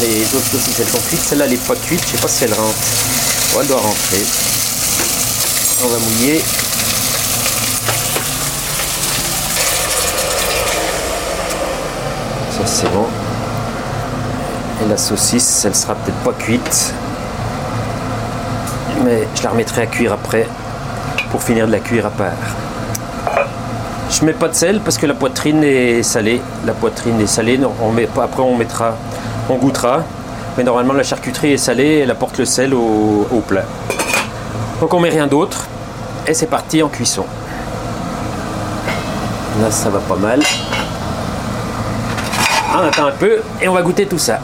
Les 0.00 0.24
autres 0.36 0.54
aussi 0.54 0.70
elles 0.78 0.88
sont 0.88 1.00
cuites. 1.08 1.20
Celle-là 1.20 1.46
elle 1.46 1.52
n'est 1.52 1.56
pas 1.56 1.74
cuite, 1.76 2.00
je 2.06 2.12
sais 2.12 2.18
pas 2.18 2.28
si 2.28 2.44
elle 2.44 2.54
rentre. 2.54 2.78
elle 3.60 3.66
doit 3.66 3.80
rentrer. 3.80 4.22
On 5.82 5.88
va 5.88 5.98
mouiller. 5.98 6.42
Ça 12.50 12.66
c'est 12.66 12.92
bon. 12.92 13.06
Et 14.84 14.88
la 14.88 14.96
saucisse, 14.96 15.64
elle 15.64 15.74
sera 15.74 15.94
peut-être 15.94 16.18
pas 16.18 16.32
cuite. 16.32 16.94
Mais 19.04 19.26
je 19.34 19.42
la 19.42 19.50
remettrai 19.50 19.82
à 19.82 19.86
cuire 19.86 20.12
après 20.12 20.46
pour 21.34 21.42
finir 21.42 21.66
de 21.66 21.72
la 21.72 21.80
cuire 21.80 22.06
à 22.06 22.10
part. 22.10 22.30
Je 24.08 24.24
mets 24.24 24.34
pas 24.34 24.46
de 24.46 24.54
sel 24.54 24.78
parce 24.78 24.96
que 24.96 25.04
la 25.04 25.14
poitrine 25.14 25.64
est 25.64 26.04
salée. 26.04 26.40
La 26.64 26.74
poitrine 26.74 27.20
est 27.20 27.26
salée. 27.26 27.58
Après, 28.22 28.40
on 28.40 28.56
mettra, 28.56 28.94
on 29.50 29.56
goûtera. 29.56 30.04
Mais 30.56 30.62
normalement, 30.62 30.92
la 30.92 31.02
charcuterie 31.02 31.54
est 31.54 31.56
salée. 31.56 32.02
Elle 32.04 32.12
apporte 32.12 32.38
le 32.38 32.44
sel 32.44 32.72
au, 32.72 33.42
plat. 33.48 33.64
Donc 34.80 34.94
on 34.94 35.00
met 35.00 35.08
rien 35.08 35.26
d'autre 35.26 35.66
et 36.28 36.34
c'est 36.34 36.46
parti 36.46 36.80
en 36.84 36.88
cuisson. 36.88 37.24
Là 39.60 39.72
ça 39.72 39.90
va 39.90 39.98
pas 39.98 40.14
mal. 40.14 40.40
On 42.76 42.78
attend 42.78 43.06
un 43.06 43.10
peu 43.10 43.40
et 43.60 43.66
on 43.66 43.74
va 43.74 43.82
goûter 43.82 44.06
tout 44.06 44.18
ça. 44.18 44.38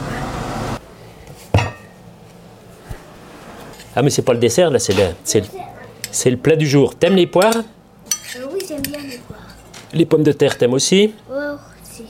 Ah 3.95 4.01
mais 4.01 4.09
c'est 4.09 4.23
pas 4.23 4.33
le 4.33 4.39
dessert 4.39 4.69
là, 4.69 4.79
c'est 4.79 4.93
le, 4.93 5.05
c'est, 6.11 6.29
le 6.31 6.37
plat 6.37 6.55
du 6.55 6.67
jour. 6.67 6.95
T'aimes 6.95 7.15
les 7.15 7.27
poires? 7.27 7.55
Euh, 7.55 8.45
oui, 8.53 8.59
j'aime 8.67 8.81
bien 8.81 8.99
les 9.09 9.17
poires. 9.17 9.39
Les 9.93 10.05
pommes 10.05 10.23
de 10.23 10.31
terre 10.31 10.57
t'aimes 10.57 10.73
aussi? 10.73 11.13
Oh, 11.29 11.35
si. 11.83 12.03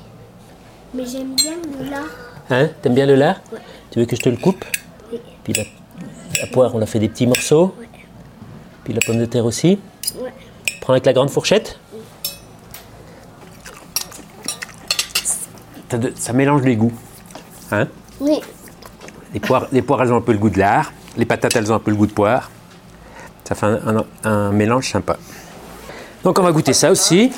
Mais 0.94 1.06
j'aime 1.06 1.34
bien 1.36 1.54
le 1.80 1.90
lard. 1.90 2.04
Hein? 2.50 2.70
T'aimes 2.82 2.94
bien 2.96 3.06
le 3.06 3.16
lard? 3.16 3.42
Ouais. 3.52 3.60
Tu 3.92 4.00
veux 4.00 4.06
que 4.06 4.16
je 4.16 4.22
te 4.22 4.30
le 4.30 4.38
coupe? 4.38 4.64
Oui. 5.12 5.20
Puis 5.44 5.54
la, 5.54 5.64
la 6.42 6.48
poire 6.48 6.74
on 6.76 6.80
la 6.80 6.86
fait 6.86 7.00
des 7.00 7.10
petits 7.10 7.26
morceaux. 7.28 7.74
Ouais. 7.80 7.88
Puis 8.84 8.94
la 8.94 9.00
pomme 9.06 9.18
de 9.20 9.26
terre 9.26 9.46
aussi. 9.46 9.80
Ouais. 10.22 10.32
Prends 10.82 10.94
avec 10.94 11.06
la 11.06 11.14
grande 11.14 11.30
fourchette. 11.30 11.80
Ça, 15.90 15.98
de- 15.98 16.14
ça 16.16 16.34
mélange 16.34 16.62
les 16.64 16.76
goûts. 16.76 16.94
Hein? 17.72 17.88
Oui. 18.20 18.40
les, 19.34 19.40
poires, 19.40 19.68
les 19.72 19.82
poires, 19.82 20.02
elles 20.04 20.12
ont 20.14 20.18
un 20.18 20.22
peu 20.22 20.32
le 20.32 20.38
goût 20.38 20.50
de 20.50 20.60
lard. 20.60 20.92
Les 21.18 21.26
patates, 21.26 21.56
elles 21.56 21.72
ont 21.72 21.76
un 21.76 21.80
peu 21.80 21.92
le 21.92 21.98
goût 21.98 22.08
de 22.08 22.14
poire. 22.14 22.50
Ça 23.44 23.56
fait 23.56 23.68
un, 24.24 24.52
mélange 24.52 24.92
sympa. 24.92 25.18
Donc 26.24 26.40
on 26.40 26.44
va 26.44 26.52
goûter 26.52 26.74
ça 26.74 26.92
aussi. 26.92 27.32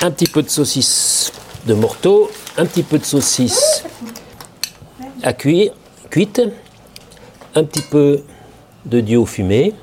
Un 0.00 0.10
petit 0.10 0.26
peu 0.26 0.42
de 0.42 0.48
saucisse 0.48 1.32
de 1.66 1.74
morteau, 1.74 2.30
un 2.56 2.66
petit 2.66 2.82
peu 2.82 2.98
de 2.98 3.04
saucisse 3.04 3.84
à 5.22 5.32
cuire, 5.32 5.72
cuite, 6.10 6.42
un 7.54 7.64
petit 7.64 7.82
peu 7.82 8.22
de 8.86 9.00
dio 9.00 9.24
fumé, 9.26 9.74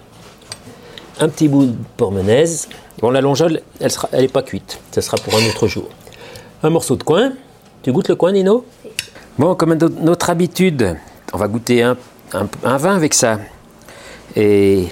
un 1.19 1.29
petit 1.29 1.47
bout 1.47 1.67
de 1.67 1.75
pormenaise. 1.97 2.67
Bon, 2.99 3.11
la 3.11 3.21
longeole, 3.21 3.61
elle 3.79 3.91
n'est 4.13 4.27
pas 4.27 4.43
cuite. 4.43 4.79
Ça 4.91 5.01
sera 5.01 5.17
pour 5.17 5.33
un 5.35 5.45
autre 5.47 5.67
jour. 5.67 5.87
Un 6.63 6.69
morceau 6.69 6.95
de 6.95 7.03
coin. 7.03 7.31
Tu 7.81 7.93
goûtes 7.93 8.09
le 8.09 8.15
coin, 8.15 8.33
Nino? 8.33 8.65
Bon, 9.37 9.55
comme 9.55 9.77
notre 10.01 10.29
habitude, 10.29 10.97
on 11.31 11.37
va 11.37 11.47
goûter 11.47 11.81
un, 11.81 11.95
un- 12.33 12.77
vin 12.77 12.95
avec 12.95 13.13
ça. 13.13 13.39
Et 14.35 14.87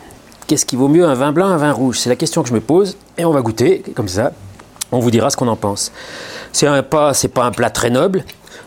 qu'est-ce 0.47 0.65
qui 0.65 0.75
vaut 0.75 0.87
mieux, 0.87 1.05
un 1.05 1.13
vin 1.13 1.31
blanc, 1.31 1.47
un 1.47 1.57
vin 1.57 1.71
rouge? 1.71 1.99
C'est 1.99 2.09
la 2.09 2.15
question 2.15 2.41
que 2.43 2.49
je 2.49 2.53
me 2.53 2.61
pose. 2.61 2.97
Et 3.17 3.25
on 3.25 3.31
va 3.31 3.41
goûter 3.41 3.83
comme 3.95 4.07
ça. 4.07 4.31
On 4.91 4.99
vous 4.99 5.11
dira 5.11 5.29
ce 5.29 5.37
qu'on 5.37 5.47
en 5.47 5.55
pense. 5.55 5.91
C'est 6.53 6.67
pas, 6.89 7.11
pas 7.33 7.43
un 7.45 7.51
plat 7.51 7.69
très 7.69 7.89
noble, 7.89 8.23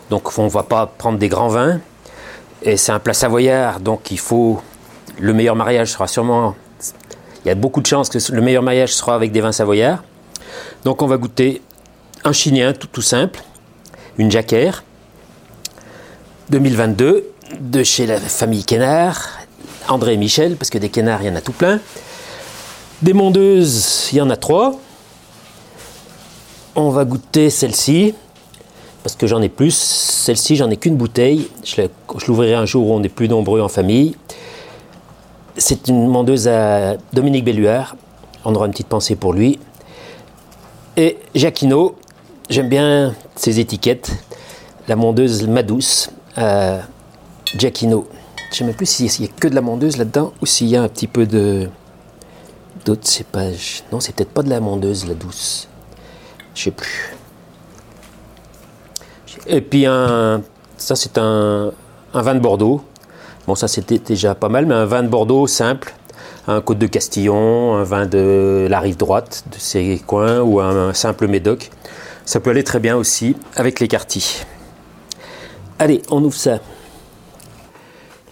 donc 0.09 0.37
on 0.37 0.47
va 0.47 0.63
pas 0.63 0.85
prendre 0.85 1.17
des 1.17 1.29
grands 1.29 1.47
vins. 1.47 1.79
Et 2.63 2.77
c'est 2.77 2.91
un 2.91 2.99
plat 2.99 3.13
savoyard, 3.13 3.79
donc 3.79 4.11
il 4.11 4.19
faut. 4.19 4.61
Le 5.19 5.33
meilleur 5.33 5.55
mariage 5.55 5.89
sera 5.89 6.07
sûrement. 6.07 6.55
Il 7.43 7.47
y 7.47 7.51
a 7.51 7.55
beaucoup 7.55 7.81
de 7.81 7.87
chances 7.87 8.09
que 8.09 8.19
le 8.31 8.41
meilleur 8.41 8.61
mariage 8.61 8.93
sera 8.93 9.15
avec 9.15 9.31
des 9.31 9.41
vins 9.41 9.51
savoyards. 9.51 10.03
Donc 10.85 11.01
on 11.01 11.07
va 11.07 11.17
goûter 11.17 11.61
un 12.23 12.33
chignin 12.33 12.73
tout, 12.73 12.87
tout 12.87 13.01
simple, 13.01 13.41
une 14.19 14.29
jacquère 14.29 14.83
2022 16.49 17.30
de 17.59 17.83
chez 17.83 18.05
la 18.05 18.19
famille 18.19 18.63
Kénard, 18.63 19.29
André 19.87 20.13
et 20.13 20.17
Michel, 20.17 20.55
parce 20.55 20.69
que 20.69 20.77
des 20.77 20.89
Kénards, 20.89 21.21
il 21.21 21.27
y 21.27 21.29
en 21.29 21.35
a 21.35 21.41
tout 21.41 21.51
plein. 21.51 21.79
Des 23.01 23.13
mondeuses, 23.13 24.09
il 24.11 24.17
y 24.17 24.21
en 24.21 24.29
a 24.29 24.37
trois. 24.37 24.79
On 26.75 26.89
va 26.89 27.03
goûter 27.03 27.49
celle-ci, 27.49 28.13
parce 29.03 29.15
que 29.15 29.27
j'en 29.27 29.41
ai 29.41 29.49
plus. 29.49 29.75
Celle-ci, 29.75 30.55
j'en 30.55 30.69
ai 30.69 30.77
qu'une 30.77 30.95
bouteille. 30.95 31.49
Je 31.63 31.81
l'ouvrirai 32.27 32.55
un 32.55 32.65
jour 32.65 32.87
où 32.87 32.93
on 32.93 33.03
est 33.03 33.09
plus 33.09 33.27
nombreux 33.27 33.61
en 33.61 33.67
famille. 33.67 34.15
C'est 35.57 35.87
une 35.87 36.07
mondeuse 36.07 36.47
à 36.47 36.95
Dominique 37.11 37.43
Belluard. 37.43 37.95
On 38.45 38.55
aura 38.55 38.67
une 38.67 38.71
petite 38.71 38.87
pensée 38.87 39.15
pour 39.15 39.33
lui. 39.33 39.59
Et 40.97 41.17
Jacquino, 41.35 41.95
j'aime 42.49 42.69
bien 42.69 43.15
ses 43.35 43.59
étiquettes. 43.59 44.11
La 44.87 44.95
mondeuse 44.95 45.47
Madouce, 45.47 46.09
à 46.35 46.79
Jacquino. 47.57 48.07
Je 48.37 48.45
ne 48.45 48.53
sais 48.55 48.63
même 48.65 48.75
plus 48.75 48.85
s'il 48.85 49.25
y 49.25 49.25
a 49.25 49.31
que 49.39 49.47
de 49.47 49.55
la 49.55 49.61
mondeuse 49.61 49.97
là-dedans 49.97 50.33
ou 50.41 50.45
s'il 50.45 50.67
y 50.67 50.75
a 50.75 50.83
un 50.83 50.87
petit 50.87 51.07
peu 51.07 51.25
de 51.25 51.69
d'autres 52.85 53.07
cépages. 53.07 53.83
Non, 53.91 53.99
c'est 53.99 54.15
peut-être 54.15 54.31
pas 54.31 54.43
de 54.43 54.49
la 54.49 54.59
mondeuse, 54.59 55.07
la 55.07 55.13
douce. 55.13 55.67
Je 56.55 56.63
sais 56.63 56.71
plus. 56.71 57.15
Et 59.47 59.61
puis 59.61 59.85
un, 59.85 60.41
ça 60.77 60.95
c'est 60.95 61.17
un, 61.17 61.71
un 62.13 62.21
vin 62.21 62.35
de 62.35 62.39
Bordeaux. 62.39 62.81
Bon, 63.47 63.55
ça 63.55 63.67
c'était 63.67 63.99
déjà 63.99 64.35
pas 64.35 64.49
mal, 64.49 64.65
mais 64.65 64.75
un 64.75 64.85
vin 64.85 65.03
de 65.03 65.07
Bordeaux 65.07 65.47
simple, 65.47 65.93
un 66.47 66.61
Côte 66.61 66.77
de 66.77 66.87
Castillon, 66.87 67.75
un 67.75 67.83
vin 67.83 68.05
de 68.05 68.67
la 68.69 68.79
rive 68.79 68.97
droite 68.97 69.43
de 69.51 69.57
ces 69.57 70.01
coins 70.05 70.41
ou 70.41 70.59
un, 70.59 70.93
simple 70.93 71.27
Médoc. 71.27 71.71
Ça 72.25 72.39
peut 72.39 72.51
aller 72.51 72.63
très 72.63 72.79
bien 72.79 72.95
aussi 72.95 73.35
avec 73.55 73.79
les 73.79 73.87
quartiers. 73.87 74.45
Allez, 75.79 76.01
on 76.09 76.23
ouvre 76.23 76.35
ça. 76.35 76.59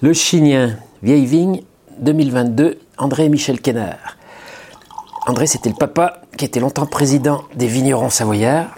Le 0.01 0.13
Chignin, 0.13 0.77
vieille 1.03 1.25
vigne, 1.25 1.61
2022, 1.99 2.79
André 2.97 3.27
Michel 3.27 3.59
Kénard. 3.59 4.15
André, 5.27 5.45
c'était 5.45 5.67
le 5.67 5.75
papa 5.75 6.21
qui 6.37 6.45
était 6.45 6.61
longtemps 6.61 6.85
président 6.85 7.43
des 7.55 7.67
vignerons 7.67 8.09
savoyards. 8.09 8.73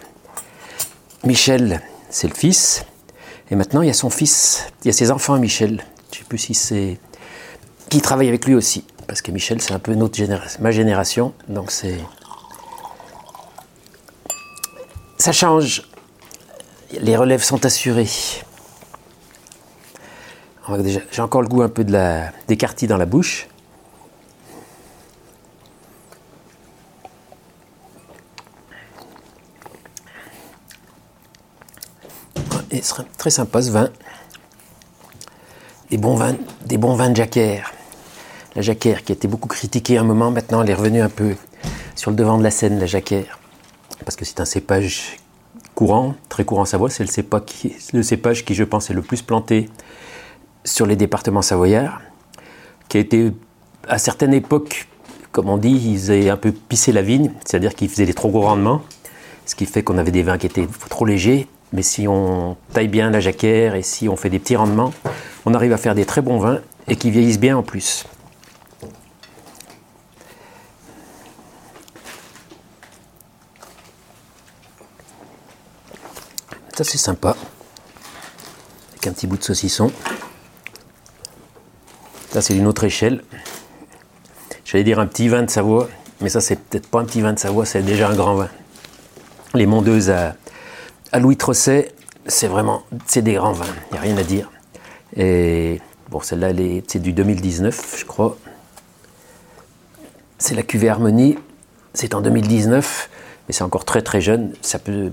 Michel, 1.24 1.84
c'est 2.10 2.28
le 2.28 2.34
fils. 2.34 2.86
Et 3.52 3.56
maintenant, 3.56 3.84
il 3.84 3.88
y 3.88 3.92
a 3.92 3.94
son 3.94 4.10
fils, 4.10 4.66
il 4.84 4.88
y 4.88 4.90
a 4.90 4.94
ses 4.94 5.12
enfants, 5.12 5.38
Michel. 5.38 5.86
Je 6.12 6.18
ne 6.18 6.24
sais 6.24 6.28
plus 6.28 6.40
si 6.40 6.56
c'est. 6.56 7.00
qui 7.90 8.02
travaille 8.02 8.28
avec 8.28 8.48
lui 8.48 8.56
aussi. 8.56 8.84
Parce 9.06 9.22
que 9.22 9.32
Michel, 9.32 9.62
c'est 9.62 9.74
un 9.74 9.80
peu 9.80 9.94
notre 9.94 10.18
génération, 10.18 10.60
ma 10.64 10.72
génération. 10.72 11.34
Donc 11.48 11.70
c'est. 11.70 12.00
Ça 15.20 15.32
change. 15.32 15.88
Les 17.00 17.16
relèves 17.16 17.44
sont 17.44 17.64
assurées. 17.64 18.10
J'ai 21.12 21.22
encore 21.22 21.42
le 21.42 21.48
goût 21.48 21.64
un 21.64 21.70
peu 21.70 21.84
de 21.84 21.92
la, 21.92 22.32
des 22.48 22.56
quartiers 22.56 22.88
dans 22.88 22.98
la 22.98 23.06
bouche. 23.06 23.48
Et 32.70 32.82
ce 32.82 32.94
très 33.18 33.32
sympa 33.32 33.62
ce 33.62 33.72
vin. 33.72 33.90
Des 35.90 35.98
bons 35.98 36.16
vins, 36.16 36.38
des 36.66 36.78
bons 36.78 36.96
vins 36.96 37.10
de 37.10 37.16
Jacquère. 37.16 37.74
La 38.56 38.62
Jacquère 38.62 39.04
qui 39.04 39.12
a 39.12 39.16
été 39.16 39.28
beaucoup 39.28 39.50
critiquée 39.50 39.98
à 39.98 40.02
un 40.02 40.06
moment, 40.06 40.32
maintenant 40.32 40.62
elle 40.62 40.70
est 40.70 40.76
revenue 40.76 41.02
un 41.02 41.10
peu 41.10 41.36
sur 41.96 42.12
le 42.12 42.18
devant 42.18 42.38
de 42.38 42.44
la 42.44 42.52
scène, 42.52 42.80
la 42.80 42.86
Jacquère. 42.86 43.40
Parce 44.06 44.16
que 44.16 44.26
c'est 44.26 44.40
un 44.40 44.46
cépage 44.46 45.18
courant, 45.76 46.16
très 46.30 46.46
courant 46.46 46.62
en 46.62 46.66
Savoie. 46.66 46.90
C'est 46.90 47.04
le 47.04 48.04
cépage 48.04 48.46
qui, 48.46 48.54
je 48.54 48.64
pense, 48.64 48.90
est 48.90 48.94
le 48.94 49.02
plus 49.02 49.22
planté 49.22 49.70
sur 50.64 50.86
les 50.86 50.96
départements 50.96 51.42
savoyards. 51.42 52.02
Qui 52.88 52.98
a 52.98 53.00
été, 53.00 53.32
à 53.88 53.98
certaines 53.98 54.34
époques, 54.34 54.88
comme 55.32 55.50
on 55.50 55.58
dit, 55.58 55.70
ils 55.70 56.12
avaient 56.12 56.30
un 56.30 56.38
peu 56.38 56.52
pissé 56.52 56.92
la 56.92 57.02
vigne, 57.02 57.32
c'est-à-dire 57.46 57.74
qu'ils 57.74 57.90
faisaient 57.90 58.06
des 58.06 58.14
trop 58.14 58.30
gros 58.30 58.42
rendements. 58.42 58.82
Ce 59.46 59.56
qui 59.56 59.66
fait 59.66 59.84
qu'on 59.84 59.98
avait 59.98 60.12
des 60.12 60.24
vins 60.24 60.38
qui 60.38 60.46
étaient 60.48 60.68
trop 60.90 61.06
légers. 61.06 61.48
Mais 61.74 61.84
si 61.84 62.08
on 62.08 62.58
taille 62.74 62.90
bien 62.90 63.10
la 63.12 63.22
jacquère 63.22 63.76
et 63.76 63.82
si 63.82 64.10
on 64.10 64.18
fait 64.18 64.30
des 64.30 64.40
petits 64.40 64.58
rendements, 64.58 64.94
on 65.46 65.54
arrive 65.54 65.72
à 65.72 65.78
faire 65.78 65.96
des 65.96 66.06
très 66.06 66.22
bons 66.22 66.38
vins 66.38 66.60
et 66.88 66.98
qui 66.98 67.12
vieillissent 67.12 67.40
bien 67.40 67.58
en 67.58 67.64
plus. 67.64 68.06
Ça 76.76 76.84
c'est 76.84 76.98
sympa. 76.98 77.36
Avec 78.92 79.08
un 79.08 79.14
petit 79.14 79.28
bout 79.28 79.38
de 79.38 79.44
saucisson. 79.44 79.92
Ça 82.32 82.42
c'est 82.42 82.54
d'une 82.54 82.68
autre 82.68 82.84
échelle. 82.86 83.24
J'allais 84.64 84.84
dire 84.86 85.00
un 85.00 85.08
petit 85.08 85.28
vin 85.28 85.44
de 85.44 85.50
Savoie, 85.50 85.90
mais 86.22 86.30
ça 86.30 86.40
c'est 86.40 86.56
peut-être 86.58 86.88
pas 86.88 87.00
un 87.00 87.06
petit 87.06 87.22
vin 87.22 87.34
de 87.34 87.40
Savoie, 87.40 87.66
c'est 87.66 87.82
déjà 87.82 88.08
un 88.10 88.16
grand 88.16 88.36
vin. 88.36 88.50
Les 89.54 89.66
mondeuses 89.66 90.10
à, 90.10 90.36
Louis 91.20 91.36
Trosset, 91.36 91.92
c'est 92.26 92.48
vraiment, 92.48 92.84
c'est 93.06 93.22
des 93.22 93.34
grands 93.34 93.52
vins, 93.52 93.66
il 93.90 93.94
n'y 93.94 93.98
a 93.98 94.02
rien 94.02 94.18
à 94.18 94.24
dire. 94.24 94.50
Et 95.18 95.82
bon, 96.10 96.22
celle-là, 96.22 96.52
elle 96.52 96.62
est- 96.62 96.90
c'est 96.90 97.00
du 97.00 97.12
2019, 97.12 97.98
je 98.00 98.06
crois. 98.06 98.38
C'est 100.38 100.56
la 100.56 100.64
cuvée 100.64 100.88
Harmonie, 100.88 101.38
c'est 101.94 102.16
en 102.16 102.22
2019, 102.22 103.10
mais 103.48 103.54
c'est 103.54 103.66
encore 103.66 103.84
très 103.84 104.02
très 104.02 104.22
jeune. 104.22 104.54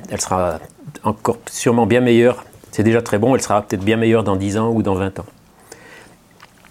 Elle 0.09 0.21
sera 0.21 0.61
encore 1.03 1.39
sûrement 1.51 1.87
bien 1.87 2.01
meilleure. 2.01 2.45
C'est 2.71 2.85
déjà 2.85 3.03
très 3.03 3.19
bon, 3.19 3.35
elle 3.35 3.43
sera 3.43 3.61
peut-être 3.63 3.83
bien 3.83 3.97
meilleure 3.97 4.23
dans 4.23 4.37
10 4.37 4.57
ans 4.57 4.71
ou 4.71 4.85
dans 4.85 4.95
20 4.95 5.19
ans. 5.19 5.27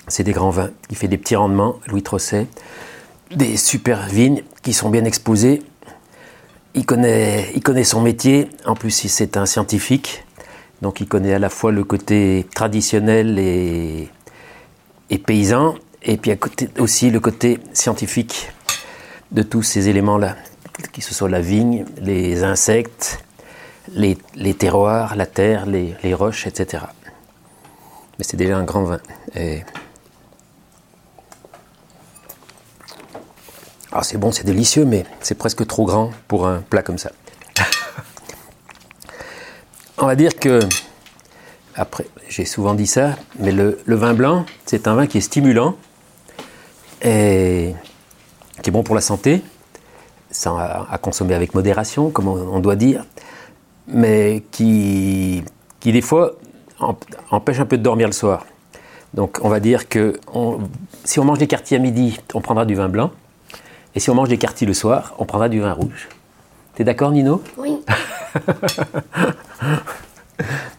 C'est 0.07 0.23
des 0.23 0.31
grands 0.31 0.51
vins. 0.51 0.71
Il 0.89 0.95
fait 0.95 1.07
des 1.07 1.17
petits 1.17 1.35
rendements, 1.35 1.75
Louis 1.87 2.01
Trosset. 2.01 2.47
Des 3.35 3.57
super 3.57 4.07
vignes 4.07 4.43
qui 4.63 4.73
sont 4.73 4.89
bien 4.89 5.03
exposées. 5.03 5.61
Il 6.75 6.85
connaît, 6.85 7.83
son 7.83 8.01
métier. 8.01 8.49
En 8.65 8.75
plus, 8.75 8.91
c'est 8.91 9.35
un 9.35 9.45
scientifique. 9.45 10.23
Donc, 10.81 11.01
il 11.01 11.07
connaît 11.07 11.33
à 11.33 11.39
la 11.39 11.49
fois 11.49 11.71
le 11.71 11.83
côté 11.83 12.45
traditionnel 12.53 13.37
et, 13.39 14.09
paysan, 15.25 15.75
et 16.03 16.17
puis 16.17 16.31
aussi 16.79 17.09
le 17.09 17.19
côté 17.19 17.59
scientifique 17.73 18.51
de 19.31 19.41
tous 19.41 19.63
ces 19.63 19.89
éléments-là, 19.89 20.35
que 20.93 21.01
ce 21.01 21.13
soit 21.13 21.29
la 21.29 21.41
vigne, 21.41 21.85
les 21.99 22.43
insectes, 22.43 23.25
les, 23.89 24.15
terroirs, 24.53 25.15
la 25.15 25.25
terre, 25.25 25.65
les, 25.65 26.13
roches, 26.13 26.47
etc. 26.47 26.83
Mais 28.17 28.23
c'est 28.23 28.37
déjà 28.37 28.57
un 28.57 28.63
grand 28.63 28.83
vin. 28.83 28.99
Alors 33.97 34.05
c'est 34.05 34.19
bon, 34.19 34.31
c'est 34.31 34.45
délicieux, 34.45 34.85
mais 34.85 35.05
c'est 35.21 35.33
presque 35.33 35.65
trop 35.65 35.83
grand 35.83 36.11
pour 36.27 36.45
un 36.45 36.59
plat 36.59 36.83
comme 36.83 36.99
ça. 36.99 37.11
On 39.97 40.05
va 40.05 40.15
dire 40.15 40.35
que, 40.35 40.59
après, 41.73 42.05
j'ai 42.29 42.45
souvent 42.45 42.75
dit 42.75 42.85
ça, 42.85 43.15
mais 43.39 43.51
le, 43.51 43.79
vin 43.87 44.13
blanc, 44.13 44.45
c'est 44.67 44.87
un 44.87 44.93
vin 44.93 45.07
qui 45.07 45.17
est 45.17 45.21
stimulant 45.21 45.77
et 47.01 47.73
qui 48.61 48.69
est 48.69 48.71
bon 48.71 48.83
pour 48.83 48.93
la 48.93 49.01
santé, 49.01 49.41
sans, 50.29 50.59
à, 50.59 50.99
consommer 51.01 51.33
avec 51.33 51.55
modération, 51.55 52.11
comme 52.11 52.27
on, 52.27 52.59
doit 52.59 52.75
dire, 52.75 53.03
mais 53.87 54.43
qui, 54.51 55.43
qui 55.79 55.91
des 55.91 56.01
fois 56.03 56.35
empêche 57.31 57.59
un 57.59 57.65
peu 57.65 57.79
de 57.79 57.83
dormir 57.83 58.05
le 58.05 58.13
soir. 58.13 58.45
Donc 59.15 59.39
on 59.41 59.49
va 59.49 59.59
dire 59.59 59.89
que 59.89 60.19
si 61.03 61.19
on 61.19 61.25
mange 61.25 61.39
des 61.39 61.47
quartiers 61.47 61.77
à 61.77 61.79
midi, 61.79 62.19
on 62.35 62.41
prendra 62.41 62.63
du 62.63 62.75
vin 62.75 62.89
blanc, 62.89 63.09
et 63.95 63.99
si 63.99 64.09
on 64.09 64.15
mange 64.15 64.29
des 64.29 64.37
quartiers 64.37 64.67
le 64.67 64.73
soir, 64.73 65.15
on 65.17 65.25
prendra 65.25 65.49
du 65.49 65.59
vin 65.59 65.73
rouge. 65.73 66.07
T'es 66.75 66.83
d'accord 66.83 67.11
Nino? 67.11 67.41
Oui. 67.57 67.79